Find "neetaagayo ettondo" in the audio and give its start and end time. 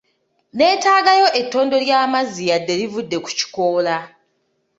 0.57-1.75